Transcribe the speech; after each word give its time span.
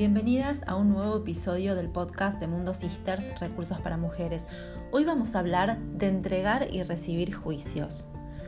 Bienvenidas 0.00 0.64
a 0.66 0.76
un 0.76 0.88
nuevo 0.88 1.18
episodio 1.18 1.74
del 1.74 1.90
podcast 1.90 2.40
de 2.40 2.48
Mundo 2.48 2.72
Sisters 2.72 3.38
Recursos 3.38 3.80
para 3.80 3.98
Mujeres. 3.98 4.48
Hoy 4.92 5.04
vamos 5.04 5.34
a 5.34 5.40
hablar 5.40 5.78
de 5.78 6.08
entregar 6.08 6.68
y 6.72 6.82
recibir 6.84 7.34
juicios, 7.34 8.06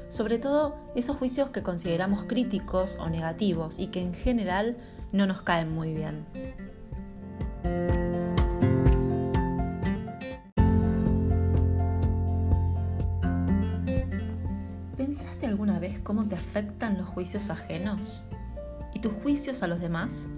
sobre 0.08 0.38
todo 0.38 0.74
esos 0.96 1.18
juicios 1.18 1.50
que 1.50 1.62
consideramos 1.62 2.24
críticos 2.24 2.96
o 2.98 3.10
negativos 3.10 3.78
y 3.78 3.88
que 3.88 4.00
en 4.00 4.14
general 4.14 4.78
no 5.12 5.26
nos 5.26 5.42
caen 5.42 5.70
muy 5.70 5.92
bien. 5.92 6.24
¿Pensaste 14.96 15.44
alguna 15.44 15.78
vez 15.78 15.98
cómo 15.98 16.26
te 16.26 16.34
afectan 16.34 16.96
los 16.96 17.08
juicios 17.08 17.50
ajenos? 17.50 18.22
¿Y 18.94 19.00
tus 19.00 19.12
juicios 19.12 19.62
a 19.62 19.66
los 19.66 19.80
demás? 19.80 20.30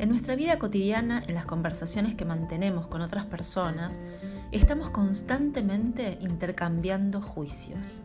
En 0.00 0.08
nuestra 0.08 0.34
vida 0.34 0.58
cotidiana, 0.58 1.22
en 1.26 1.34
las 1.34 1.44
conversaciones 1.44 2.14
que 2.14 2.24
mantenemos 2.24 2.86
con 2.86 3.02
otras 3.02 3.26
personas, 3.26 4.00
estamos 4.50 4.88
constantemente 4.88 6.16
intercambiando 6.22 7.20
juicios. 7.20 8.00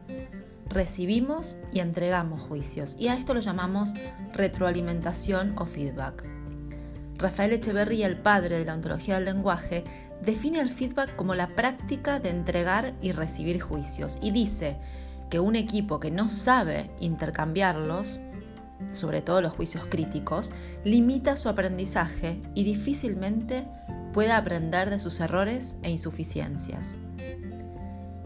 Recibimos 0.68 1.56
y 1.72 1.80
entregamos 1.80 2.42
juicios 2.42 2.98
y 3.00 3.08
a 3.08 3.16
esto 3.16 3.34
lo 3.34 3.40
llamamos 3.40 3.94
retroalimentación 4.34 5.54
o 5.58 5.66
feedback. 5.66 6.26
Rafael 7.18 7.54
Echeverría, 7.54 8.08
el 8.08 8.18
padre 8.18 8.60
de 8.60 8.66
la 8.66 8.74
ontología 8.74 9.16
del 9.16 9.24
lenguaje, 9.24 9.86
define 10.22 10.60
el 10.60 10.68
feedback 10.68 11.16
como 11.16 11.34
la 11.34 11.56
práctica 11.56 12.20
de 12.20 12.30
entregar 12.30 12.94
y 13.02 13.14
recibir 13.14 13.62
juicios 13.62 14.20
y 14.22 14.32
dice 14.32 14.76
que 15.30 15.40
un 15.40 15.56
equipo 15.56 16.02
que 16.02 16.12
no 16.12 16.30
sabe 16.30 16.92
intercambiarlos 17.00 18.20
sobre 18.92 19.22
todo 19.22 19.42
los 19.42 19.54
juicios 19.54 19.86
críticos, 19.90 20.52
limita 20.84 21.38
su 21.38 21.50
aprendizaje 21.50 22.42
y 22.54 22.64
difícilmente 22.64 23.68
puede 24.14 24.32
aprender 24.32 24.90
de 24.90 25.00
sus 25.00 25.20
errores 25.20 25.78
e 25.84 25.90
insuficiencias. 25.90 26.98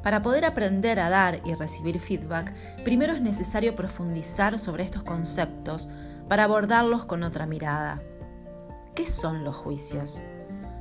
Para 0.04 0.22
poder 0.22 0.46
aprender 0.46 1.00
a 1.00 1.10
dar 1.10 1.42
y 1.46 1.56
recibir 1.56 2.00
feedback, 2.00 2.54
primero 2.84 3.14
es 3.14 3.22
necesario 3.22 3.76
profundizar 3.76 4.58
sobre 4.60 4.84
estos 4.84 5.04
conceptos 5.04 5.90
para 6.30 6.46
abordarlos 6.46 7.06
con 7.06 7.24
otra 7.24 7.46
mirada. 7.46 8.02
¿Qué 8.96 9.06
son 9.06 9.44
los 9.44 9.58
juicios? 9.58 10.20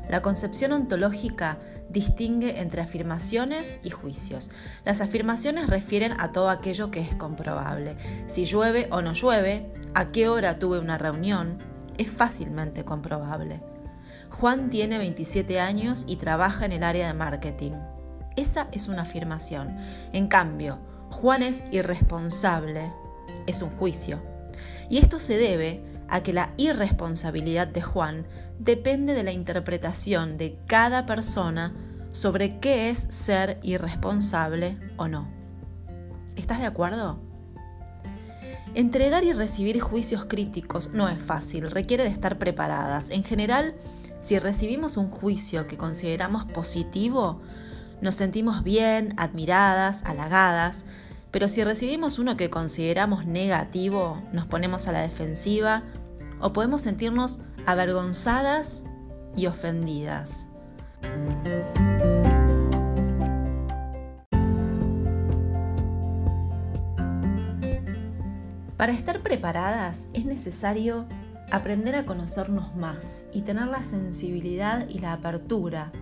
La 0.08 0.22
concepción 0.22 0.72
ontológica 0.72 1.58
distingue 1.90 2.60
entre 2.60 2.82
afirmaciones 2.82 3.80
y 3.82 3.90
juicios. 3.90 4.50
Las 4.84 5.00
afirmaciones 5.00 5.68
refieren 5.68 6.12
a 6.18 6.32
todo 6.32 6.50
aquello 6.50 6.90
que 6.90 7.00
es 7.00 7.14
comprobable. 7.14 7.96
Si 8.26 8.44
llueve 8.44 8.88
o 8.90 9.02
no 9.02 9.12
llueve, 9.12 9.72
a 9.94 10.10
qué 10.10 10.28
hora 10.28 10.58
tuve 10.58 10.78
una 10.78 10.98
reunión, 10.98 11.58
es 11.96 12.10
fácilmente 12.10 12.84
comprobable. 12.84 13.60
Juan 14.30 14.70
tiene 14.70 14.98
27 14.98 15.58
años 15.58 16.04
y 16.06 16.16
trabaja 16.16 16.66
en 16.66 16.72
el 16.72 16.84
área 16.84 17.08
de 17.08 17.14
marketing. 17.14 17.72
Esa 18.36 18.68
es 18.72 18.88
una 18.88 19.02
afirmación. 19.02 19.76
En 20.12 20.28
cambio, 20.28 20.78
Juan 21.10 21.42
es 21.42 21.64
irresponsable. 21.72 22.92
Es 23.46 23.62
un 23.62 23.70
juicio. 23.70 24.22
Y 24.90 24.98
esto 24.98 25.18
se 25.18 25.36
debe 25.36 25.82
a 26.08 26.22
que 26.22 26.32
la 26.32 26.52
irresponsabilidad 26.56 27.68
de 27.68 27.82
Juan 27.82 28.26
depende 28.58 29.14
de 29.14 29.22
la 29.22 29.32
interpretación 29.32 30.36
de 30.38 30.58
cada 30.66 31.06
persona 31.06 31.74
sobre 32.12 32.58
qué 32.58 32.90
es 32.90 32.98
ser 32.98 33.58
irresponsable 33.62 34.78
o 34.96 35.08
no. 35.08 35.28
¿Estás 36.36 36.60
de 36.60 36.66
acuerdo? 36.66 37.20
Entregar 38.74 39.24
y 39.24 39.32
recibir 39.32 39.80
juicios 39.80 40.26
críticos 40.26 40.90
no 40.92 41.08
es 41.08 41.20
fácil, 41.20 41.70
requiere 41.70 42.04
de 42.04 42.10
estar 42.10 42.38
preparadas. 42.38 43.10
En 43.10 43.24
general, 43.24 43.74
si 44.20 44.38
recibimos 44.38 44.96
un 44.96 45.10
juicio 45.10 45.66
que 45.66 45.76
consideramos 45.76 46.44
positivo, 46.44 47.40
nos 48.00 48.14
sentimos 48.14 48.62
bien, 48.62 49.14
admiradas, 49.16 50.04
halagadas, 50.04 50.84
pero 51.30 51.48
si 51.48 51.62
recibimos 51.62 52.18
uno 52.18 52.36
que 52.36 52.50
consideramos 52.50 53.26
negativo, 53.26 54.22
nos 54.32 54.46
ponemos 54.46 54.88
a 54.88 54.92
la 54.92 55.00
defensiva 55.00 55.82
o 56.40 56.52
podemos 56.52 56.82
sentirnos 56.82 57.40
avergonzadas 57.66 58.84
y 59.36 59.46
ofendidas. 59.46 60.48
Para 68.76 68.92
estar 68.92 69.20
preparadas 69.20 70.08
es 70.14 70.24
necesario 70.24 71.06
aprender 71.50 71.96
a 71.96 72.06
conocernos 72.06 72.74
más 72.76 73.28
y 73.32 73.42
tener 73.42 73.66
la 73.66 73.82
sensibilidad 73.82 74.88
y 74.88 75.00
la 75.00 75.12
apertura 75.14 75.92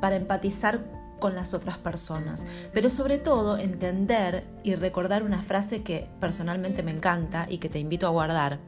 para 0.00 0.16
empatizar 0.16 0.80
con 1.22 1.36
las 1.36 1.54
otras 1.54 1.78
personas, 1.78 2.44
pero 2.72 2.90
sobre 2.90 3.16
todo 3.16 3.56
entender 3.56 4.42
y 4.64 4.74
recordar 4.74 5.22
una 5.22 5.40
frase 5.40 5.84
que 5.84 6.08
personalmente 6.18 6.82
me 6.82 6.90
encanta 6.90 7.46
y 7.48 7.58
que 7.58 7.68
te 7.68 7.78
invito 7.78 8.08
a 8.08 8.10
guardar. 8.10 8.58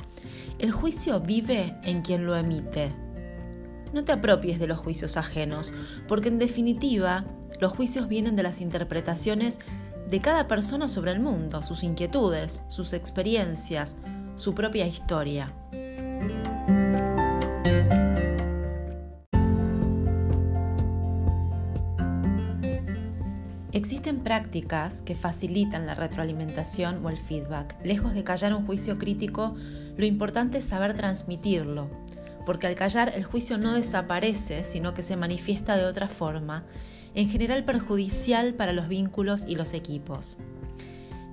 El 0.61 0.71
juicio 0.71 1.19
vive 1.19 1.77
en 1.83 2.03
quien 2.03 2.27
lo 2.27 2.37
emite. 2.37 2.93
No 3.93 4.05
te 4.05 4.13
apropies 4.13 4.61
de 4.61 4.69
los 4.69 4.79
juicios 4.79 5.17
ajenos, 5.17 5.73
porque 6.07 6.29
en 6.29 6.39
definitiva 6.39 7.25
los 7.59 7.73
juicios 7.73 8.07
vienen 8.07 8.37
de 8.37 8.45
las 8.45 8.61
interpretaciones 8.61 9.59
de 10.09 10.21
cada 10.21 10.47
persona 10.47 10.87
sobre 10.87 11.11
el 11.11 11.19
mundo, 11.19 11.61
sus 11.65 11.83
inquietudes, 11.83 12.63
sus 12.69 12.93
experiencias, 12.93 13.97
su 14.37 14.55
propia 14.55 14.87
historia. 14.87 15.53
Existen 23.75 24.21
prácticas 24.21 25.03
que 25.03 25.17
facilitan 25.17 25.85
la 25.85 25.97
retroalimentación 25.97 27.05
o 27.05 27.11
el 27.11 27.17
feedback. 27.17 27.75
Lejos 27.83 28.15
de 28.15 28.23
callar 28.23 28.55
un 28.55 28.65
juicio 28.65 29.01
crítico, 29.01 29.57
lo 29.97 30.07
importante 30.07 30.59
es 30.59 30.65
saber 30.65 30.95
transmitirlo, 30.95 31.89
porque 32.47 32.69
al 32.69 32.77
callar 32.77 33.13
el 33.17 33.25
juicio 33.25 33.59
no 33.59 33.73
desaparece, 33.73 34.63
sino 34.63 34.95
que 34.95 35.03
se 35.03 35.17
manifiesta 35.17 35.77
de 35.77 35.87
otra 35.87 36.07
forma, 36.07 36.63
en 37.17 37.29
general 37.29 37.65
perjudicial 37.65 38.55
para 38.55 38.73
los 38.73 38.87
vínculos 38.87 39.45
y 39.45 39.57
los 39.57 39.75
equipos. 39.75 40.37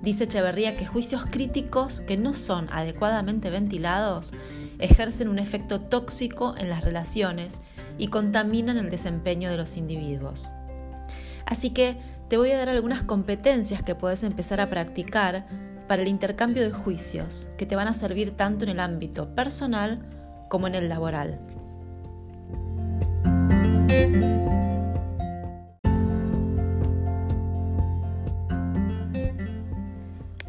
Dice 0.02 0.24
Echeverría 0.24 0.76
que 0.76 0.84
juicios 0.84 1.24
críticos 1.30 2.00
que 2.00 2.16
no 2.16 2.34
son 2.34 2.66
adecuadamente 2.72 3.50
ventilados 3.50 4.32
ejercen 4.80 5.28
un 5.28 5.38
efecto 5.38 5.80
tóxico 5.80 6.56
en 6.58 6.70
las 6.70 6.82
relaciones 6.82 7.60
y 7.98 8.08
contaminan 8.08 8.78
el 8.78 8.90
desempeño 8.90 9.48
de 9.48 9.58
los 9.58 9.76
individuos. 9.76 10.50
Así 11.46 11.70
que 11.70 11.96
te 12.32 12.38
voy 12.38 12.50
a 12.50 12.56
dar 12.56 12.70
algunas 12.70 13.02
competencias 13.02 13.82
que 13.82 13.94
puedes 13.94 14.22
empezar 14.22 14.58
a 14.62 14.70
practicar 14.70 15.46
para 15.86 16.00
el 16.00 16.08
intercambio 16.08 16.62
de 16.62 16.70
juicios 16.70 17.50
que 17.58 17.66
te 17.66 17.76
van 17.76 17.88
a 17.88 17.92
servir 17.92 18.30
tanto 18.38 18.64
en 18.64 18.70
el 18.70 18.80
ámbito 18.80 19.34
personal 19.34 20.00
como 20.48 20.66
en 20.66 20.74
el 20.74 20.88
laboral. 20.88 21.38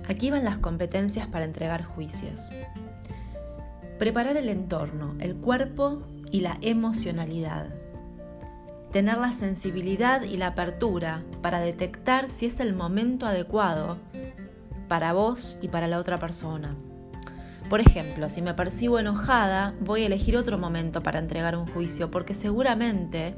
Aquí 0.07 0.31
van 0.31 0.45
las 0.45 0.59
competencias 0.59 1.27
para 1.27 1.43
entregar 1.43 1.83
juicios. 1.83 2.49
Preparar 3.99 4.37
el 4.37 4.47
entorno, 4.47 5.15
el 5.19 5.35
cuerpo 5.35 6.01
y 6.31 6.39
la 6.39 6.57
emocionalidad 6.61 7.82
tener 8.93 9.17
la 9.17 9.33
sensibilidad 9.33 10.21
y 10.21 10.37
la 10.37 10.47
apertura 10.47 11.23
para 11.41 11.59
detectar 11.59 12.29
si 12.29 12.45
es 12.45 12.59
el 12.59 12.75
momento 12.75 13.25
adecuado 13.25 13.97
para 14.87 15.13
vos 15.13 15.57
y 15.63 15.67
para 15.69 15.87
la 15.87 15.97
otra 15.97 16.19
persona. 16.19 16.75
Por 17.69 17.81
ejemplo, 17.81 18.29
si 18.29 18.43
me 18.43 18.53
percibo 18.53 18.99
enojada, 18.99 19.73
voy 19.79 20.03
a 20.03 20.05
elegir 20.05 20.37
otro 20.37 20.59
momento 20.59 21.01
para 21.01 21.17
entregar 21.17 21.57
un 21.57 21.65
juicio 21.65 22.11
porque 22.11 22.35
seguramente 22.35 23.35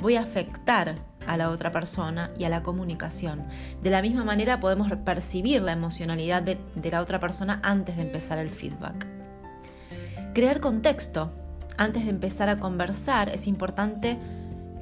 voy 0.00 0.14
a 0.14 0.22
afectar 0.22 0.94
a 1.26 1.36
la 1.36 1.50
otra 1.50 1.72
persona 1.72 2.30
y 2.38 2.44
a 2.44 2.48
la 2.48 2.62
comunicación. 2.62 3.44
De 3.82 3.90
la 3.90 4.02
misma 4.02 4.22
manera 4.24 4.60
podemos 4.60 4.88
percibir 5.04 5.62
la 5.62 5.72
emocionalidad 5.72 6.42
de, 6.44 6.58
la 6.92 7.00
otra 7.00 7.18
persona 7.18 7.58
antes 7.64 7.96
de 7.96 8.02
empezar 8.02 8.38
el 8.38 8.50
feedback. 8.50 9.04
Crear 10.32 10.60
contexto. 10.60 11.32
Antes 11.76 12.04
de 12.04 12.10
empezar 12.10 12.48
a 12.48 12.58
conversar 12.58 13.30
es 13.30 13.48
importante 13.48 14.18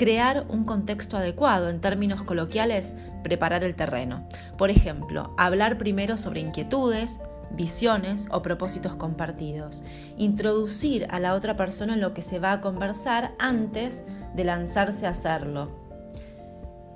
crear 0.00 0.46
un 0.48 0.64
contexto 0.64 1.18
adecuado, 1.18 1.68
en 1.68 1.82
términos 1.82 2.22
coloquiales, 2.22 2.94
preparar 3.22 3.64
el 3.64 3.74
terreno. 3.74 4.26
Por 4.56 4.70
ejemplo, 4.70 5.34
hablar 5.36 5.76
primero 5.76 6.16
sobre 6.16 6.40
inquietudes, 6.40 7.20
visiones 7.50 8.26
o 8.32 8.40
propósitos 8.40 8.94
compartidos. 8.94 9.82
Introducir 10.16 11.06
a 11.10 11.20
la 11.20 11.34
otra 11.34 11.54
persona 11.54 11.92
en 11.92 12.00
lo 12.00 12.14
que 12.14 12.22
se 12.22 12.38
va 12.38 12.52
a 12.52 12.60
conversar 12.62 13.32
antes 13.38 14.02
de 14.34 14.44
lanzarse 14.44 15.06
a 15.06 15.10
hacerlo. 15.10 15.68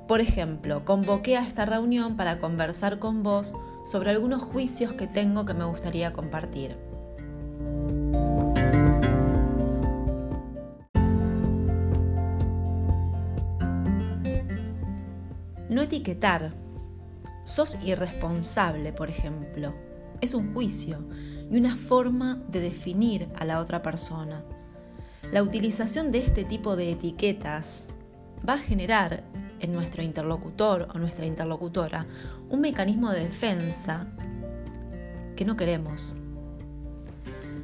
Por 0.09 0.23
ejemplo, 0.23 0.87
convoqué 0.87 1.37
a 1.37 1.47
esta 1.47 1.67
reunión 1.67 2.17
para 2.17 2.39
conversar 2.39 3.01
con 3.01 3.23
vos 3.23 3.53
sobre 3.85 4.12
algunos 4.12 4.43
juicios 4.43 4.95
que 4.95 5.06
tengo 5.06 5.45
que 5.45 5.53
me 5.53 5.67
gustaría 5.67 6.15
compartir. 6.15 6.94
Etiquetar. 15.85 16.55
Sos 17.45 17.79
irresponsable, 17.85 18.93
por 18.93 19.09
ejemplo. 19.09 19.75
Es 20.21 20.35
un 20.35 20.53
juicio 20.55 21.07
y 21.51 21.57
una 21.57 21.77
forma 21.77 22.43
de 22.49 22.61
definir 22.61 23.29
a 23.37 23.45
la 23.45 23.61
otra 23.61 23.83
persona. 23.83 24.45
La 25.33 25.43
utilización 25.43 26.13
de 26.13 26.19
este 26.19 26.45
tipo 26.45 26.77
de 26.77 26.93
etiquetas 26.93 27.89
va 28.47 28.55
a 28.55 28.59
generar 28.59 29.25
en 29.61 29.73
nuestro 29.73 30.03
interlocutor 30.03 30.89
o 30.95 30.99
nuestra 30.99 31.27
interlocutora 31.27 32.07
un 32.51 32.61
mecanismo 32.61 33.11
de 33.11 33.25
defensa 33.25 34.07
que 35.37 35.45
no 35.45 35.57
queremos. 35.57 36.15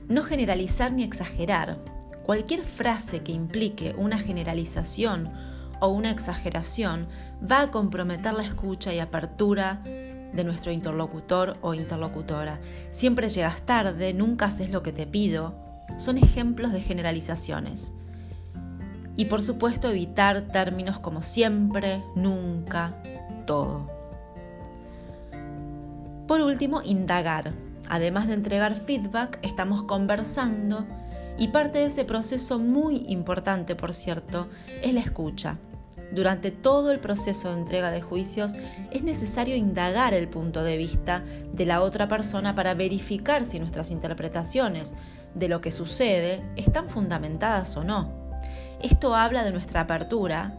No 0.09 0.23
generalizar 0.23 0.93
ni 0.93 1.05
exagerar. 1.05 1.85
Cualquier 2.25 2.65
frase 2.65 3.23
que 3.23 3.33
implique 3.33 3.95
una 3.97 4.19
generalización 4.19 5.31
o 5.81 5.89
una 5.89 6.11
exageración 6.11 7.09
va 7.51 7.63
a 7.63 7.71
comprometer 7.71 8.33
la 8.35 8.43
escucha 8.43 8.93
y 8.93 9.01
apertura 9.01 9.83
de 9.85 10.45
nuestro 10.45 10.73
interlocutor 10.73 11.57
o 11.63 11.75
interlocutora. 11.75 12.61
Siempre 12.91 13.29
llegas 13.29 13.63
tarde, 13.63 14.15
nunca 14.15 14.47
haces 14.47 14.71
lo 14.71 14.83
que 14.83 14.93
te 14.93 15.07
pido. 15.07 15.55
Son 15.97 16.19
ejemplos 16.19 16.73
de 16.73 16.81
generalizaciones. 16.81 17.95
Y 19.17 19.27
por 19.27 19.43
supuesto 19.43 19.91
evitar 19.91 20.49
términos 20.53 20.99
como 20.99 21.23
siempre, 21.23 22.03
nunca, 22.15 22.95
todo. 23.47 23.91
Por 26.27 26.41
último, 26.41 26.81
indagar. 26.83 27.53
Además 27.89 28.29
de 28.29 28.35
entregar 28.35 28.77
feedback, 28.77 29.41
estamos 29.43 29.83
conversando 29.83 30.87
y 31.37 31.49
parte 31.49 31.79
de 31.79 31.87
ese 31.87 32.05
proceso 32.05 32.59
muy 32.59 33.05
importante, 33.09 33.75
por 33.75 33.95
cierto, 33.95 34.49
es 34.83 34.95
la 34.95 35.01
escucha. 35.01 35.59
Durante 36.13 36.51
todo 36.51 36.91
el 36.91 37.01
proceso 37.01 37.53
de 37.53 37.61
entrega 37.61 37.91
de 37.91 38.01
juicios 38.01 38.55
es 38.91 39.03
necesario 39.03 39.57
indagar 39.57 40.13
el 40.15 40.29
punto 40.29 40.65
de 40.65 40.77
vista 40.77 41.25
de 41.53 41.67
la 41.67 41.83
otra 41.83 42.09
persona 42.09 42.55
para 42.55 42.75
verificar 42.75 43.47
si 43.47 43.59
nuestras 43.59 43.91
interpretaciones 43.91 44.97
de 45.35 45.49
lo 45.49 45.61
que 45.61 45.71
sucede 45.71 46.43
están 46.57 46.89
fundamentadas 46.89 47.77
o 47.77 47.85
no. 47.85 48.13
Esto 48.83 49.15
habla 49.15 49.45
de 49.45 49.53
nuestra 49.53 49.83
apertura 49.83 50.57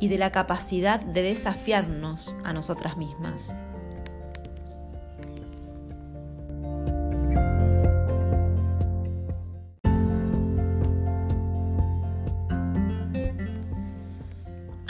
y 0.00 0.08
de 0.08 0.18
la 0.18 0.32
capacidad 0.32 1.00
de 1.00 1.22
desafiarnos 1.22 2.34
a 2.44 2.52
nosotras 2.52 2.96
mismas. 2.96 3.54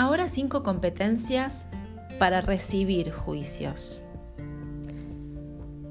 Ahora 0.09 0.27
cinco 0.29 0.63
competencias 0.63 1.69
para 2.19 2.41
recibir 2.41 3.13
juicios. 3.13 4.01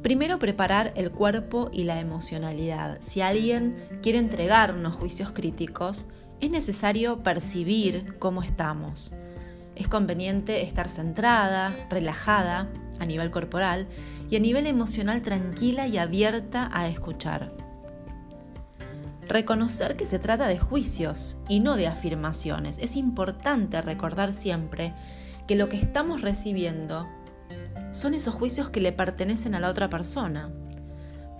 Primero, 0.02 0.40
preparar 0.40 0.92
el 0.96 1.12
cuerpo 1.12 1.70
y 1.72 1.84
la 1.84 2.00
emocionalidad. 2.00 2.98
Si 3.00 3.22
alguien 3.22 3.76
quiere 4.02 4.18
entregarnos 4.18 4.96
juicios 4.96 5.34
críticos, 5.34 6.08
es 6.40 6.50
necesario 6.50 7.22
percibir 7.22 8.18
cómo 8.18 8.42
estamos. 8.42 9.14
Es 9.76 9.88
conveniente 9.88 10.64
estar 10.64 10.90
centrada, 10.90 11.76
relajada 11.92 12.72
a 13.00 13.06
nivel 13.06 13.30
corporal 13.30 13.88
y 14.32 14.36
a 14.36 14.40
nivel 14.40 14.66
emocional 14.66 15.22
tranquila 15.22 15.86
y 15.86 16.00
abierta 16.00 16.72
a 16.74 16.88
escuchar. 16.88 17.67
Reconocer 19.28 19.98
que 19.98 20.06
se 20.06 20.20
trata 20.20 20.48
de 20.48 20.58
juicios 20.58 21.38
y 21.50 21.60
no 21.60 21.76
de 21.76 21.88
afirmaciones. 21.88 22.78
Es 22.80 22.96
importante 22.96 23.82
recordar 23.82 24.34
siempre 24.34 24.94
que 25.48 25.56
lo 25.56 25.68
que 25.68 25.78
estamos 25.78 26.22
recibiendo 26.22 27.08
son 27.92 28.14
esos 28.14 28.36
juicios 28.36 28.70
que 28.70 28.80
le 28.80 28.92
pertenecen 28.94 29.56
a 29.56 29.60
la 29.60 29.70
otra 29.70 29.90
persona. 29.90 30.50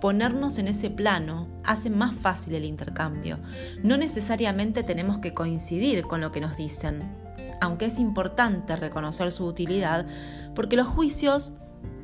Ponernos 0.00 0.58
en 0.58 0.68
ese 0.68 0.90
plano 0.90 1.48
hace 1.64 1.90
más 1.90 2.14
fácil 2.14 2.54
el 2.54 2.64
intercambio. 2.64 3.38
No 3.82 3.96
necesariamente 3.96 4.82
tenemos 4.82 5.18
que 5.18 5.34
coincidir 5.34 6.02
con 6.02 6.20
lo 6.20 6.30
que 6.30 6.40
nos 6.40 6.56
dicen, 6.56 7.00
aunque 7.60 7.86
es 7.86 7.98
importante 7.98 8.76
reconocer 8.76 9.32
su 9.32 9.44
utilidad 9.46 10.06
porque 10.54 10.76
los 10.76 10.88
juicios 10.88 11.54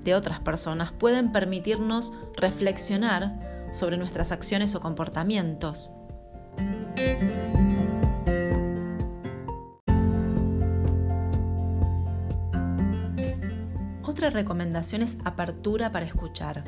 de 0.03 0.15
otras 0.15 0.41
personas 0.41 0.93
pueden 0.93 1.33
permitirnos 1.33 2.13
reflexionar 2.37 3.54
sobre 3.75 3.97
nuestras 3.97 4.33
acciones 4.33 4.75
o 4.75 4.81
comportamientos. 4.81 5.91
Otra 14.03 14.31
recomendación 14.31 15.03
es 15.03 15.19
apertura 15.25 15.91
para 15.91 16.07
escuchar. 16.07 16.63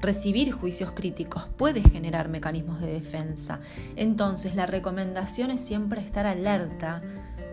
Recibir 0.00 0.50
juicios 0.50 0.90
críticos 0.90 1.46
puede 1.56 1.80
generar 1.80 2.28
mecanismos 2.28 2.80
de 2.80 2.92
defensa, 2.92 3.60
entonces 3.94 4.56
la 4.56 4.66
recomendación 4.66 5.52
es 5.52 5.60
siempre 5.60 6.00
estar 6.00 6.26
alerta 6.26 7.00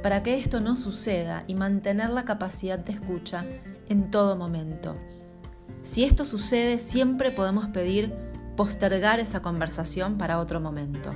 para 0.01 0.23
que 0.23 0.39
esto 0.39 0.59
no 0.59 0.75
suceda 0.75 1.43
y 1.45 1.53
mantener 1.53 2.09
la 2.09 2.25
capacidad 2.25 2.79
de 2.79 2.93
escucha 2.93 3.45
en 3.89 4.09
todo 4.09 4.35
momento. 4.35 4.97
Si 5.83 6.03
esto 6.03 6.25
sucede, 6.25 6.79
siempre 6.79 7.29
podemos 7.31 7.67
pedir 7.67 8.28
postergar 8.59 9.21
esa 9.21 9.41
conversación 9.41 10.17
para 10.17 10.37
otro 10.37 10.59
momento. 10.59 11.15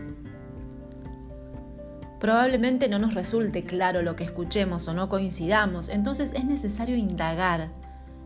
Probablemente 2.21 2.87
no 2.87 2.99
nos 2.99 3.15
resulte 3.15 3.65
claro 3.65 4.01
lo 4.01 4.15
que 4.15 4.23
escuchemos 4.23 4.87
o 4.87 4.93
no 4.93 5.09
coincidamos, 5.09 5.89
entonces 5.89 6.31
es 6.35 6.45
necesario 6.45 6.95
indagar 6.95 7.71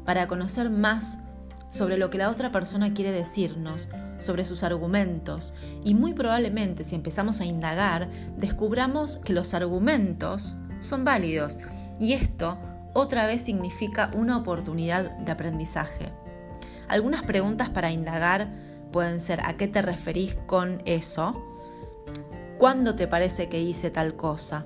para 0.06 0.28
conocer 0.28 0.70
más 0.70 1.18
sobre 1.72 1.98
lo 1.98 2.12
que 2.12 2.20
la 2.20 2.30
otra 2.30 2.52
persona 2.52 2.94
quiere 2.94 3.12
decirnos, 3.12 3.90
sobre 4.20 4.46
sus 4.46 4.62
argumentos, 4.62 5.56
y 5.84 5.96
muy 5.96 6.14
probablemente 6.14 6.84
si 6.84 6.94
empezamos 6.94 7.42
a 7.42 7.46
indagar, 7.46 8.10
descubramos 8.38 9.18
que 9.18 9.34
los 9.34 9.56
argumentos 9.56 10.58
son 10.80 11.04
válidos, 11.04 11.58
y 12.00 12.14
esto 12.14 12.60
otra 12.94 13.26
vez 13.26 13.42
significa 13.42 14.12
una 14.14 14.38
oportunidad 14.38 15.10
de 15.18 15.32
aprendizaje. 15.32 16.14
Algunas 16.88 17.24
preguntas 17.24 17.70
para 17.70 17.90
indagar 17.90 18.68
pueden 18.92 19.20
ser 19.20 19.42
¿a 19.44 19.58
qué 19.58 19.68
te 19.68 19.82
referís 19.82 20.36
con 20.46 20.82
eso? 20.86 21.44
¿Cuándo 22.58 22.96
te 22.96 23.08
parece 23.08 23.50
que 23.50 23.62
hice 23.62 23.92
tal 23.92 24.16
cosa? 24.16 24.66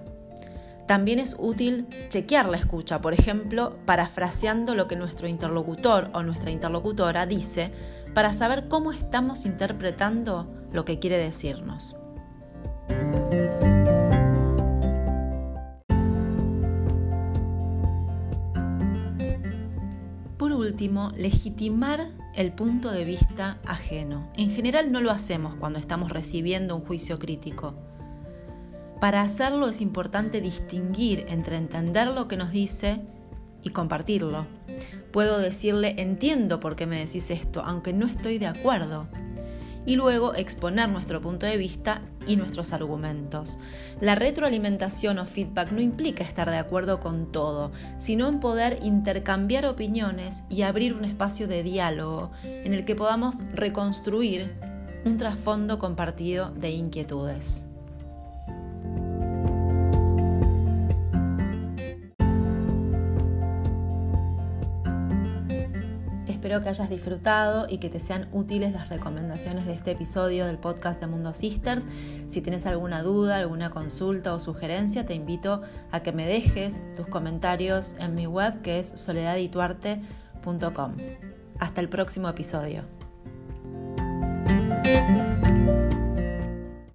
También 0.88 1.20
es 1.20 1.36
útil 1.40 1.88
chequear 2.10 2.50
la 2.50 2.58
escucha, 2.58 3.02
por 3.02 3.14
ejemplo, 3.14 3.78
parafraseando 3.86 4.76
lo 4.76 4.88
que 4.88 4.96
nuestro 4.96 5.28
interlocutor 5.28 6.10
o 6.14 6.24
nuestra 6.24 6.52
interlocutora 6.52 7.26
dice 7.26 7.72
para 8.14 8.34
saber 8.34 8.68
cómo 8.68 8.92
estamos 8.92 9.46
interpretando 9.46 10.52
lo 10.72 10.84
que 10.84 11.00
quiere 11.00 11.18
decirnos. 11.18 11.96
Por 20.38 20.52
último, 20.52 21.12
legitimar 21.16 22.08
el 22.36 22.52
punto 22.54 22.92
de 22.92 23.04
vista 23.06 23.60
ajeno. 23.66 24.32
En 24.38 24.52
general 24.52 24.92
no 24.92 25.02
lo 25.02 25.12
hacemos 25.12 25.56
cuando 25.56 25.80
estamos 25.80 26.12
recibiendo 26.12 26.76
un 26.76 26.84
juicio 26.84 27.20
crítico. 27.20 27.76
Para 29.00 29.22
hacerlo 29.22 29.68
es 29.68 29.82
importante 29.82 30.42
distinguir 30.42 31.26
entre 31.28 31.58
entender 31.58 32.08
lo 32.08 32.28
que 32.28 32.38
nos 32.38 32.52
dice 32.52 33.02
y 33.64 33.72
compartirlo. 33.72 34.46
Puedo 35.12 35.40
decirle 35.40 35.96
entiendo 35.98 36.60
por 36.60 36.76
qué 36.76 36.86
me 36.86 37.00
decís 37.00 37.32
esto, 37.32 37.62
aunque 37.64 37.94
no 37.94 38.06
estoy 38.06 38.38
de 38.38 38.48
acuerdo 38.48 39.08
y 39.86 39.96
luego 39.96 40.36
exponer 40.36 40.90
nuestro 40.90 41.22
punto 41.22 41.46
de 41.46 41.58
vista 41.58 42.02
y 42.28 42.36
nuestros 42.36 42.74
argumentos. 42.74 43.58
La 44.00 44.16
retroalimentación 44.16 45.20
o 45.20 45.26
feedback 45.26 45.72
no 45.72 45.82
implica 45.82 46.24
estar 46.24 46.50
de 46.50 46.58
acuerdo 46.58 47.00
con 47.00 47.32
todo, 47.32 47.72
sino 47.98 48.28
en 48.28 48.40
poder 48.40 48.80
intercambiar 48.84 49.66
opiniones 49.66 50.44
y 50.50 50.62
abrir 50.62 50.94
un 50.94 51.06
espacio 51.06 51.48
de 51.48 51.64
diálogo 51.64 52.32
en 52.44 52.74
el 52.74 52.86
que 52.86 52.96
podamos 52.96 53.38
reconstruir 53.54 54.54
un 55.06 55.18
trasfondo 55.18 55.80
compartido 55.80 56.52
de 56.52 56.70
inquietudes. 56.70 57.71
Espero 66.52 66.66
que 66.66 66.70
hayas 66.70 66.90
disfrutado 66.90 67.66
y 67.70 67.78
que 67.78 67.90
te 67.90 68.02
sean 68.02 68.28
útiles 68.34 68.74
las 68.74 68.90
recomendaciones 68.90 69.66
de 69.66 69.72
este 69.72 69.92
episodio 69.92 70.48
del 70.48 70.58
podcast 70.58 71.00
de 71.00 71.08
Mundo 71.08 71.34
Sisters. 71.34 71.88
Si 72.28 72.42
tienes 72.42 72.66
alguna 72.66 73.04
duda, 73.04 73.38
alguna 73.38 73.70
consulta 73.70 74.34
o 74.34 74.40
sugerencia, 74.40 75.06
te 75.06 75.14
invito 75.14 75.62
a 75.92 76.02
que 76.02 76.12
me 76.12 76.28
dejes 76.28 76.82
tus 76.98 77.08
comentarios 77.08 77.96
en 78.00 78.16
mi 78.16 78.28
web 78.28 78.62
que 78.64 78.80
es 78.80 78.92
soledadituarte.com. 78.96 80.98
Hasta 81.58 81.80
el 81.80 81.88
próximo 81.88 82.28
episodio. 82.28 82.84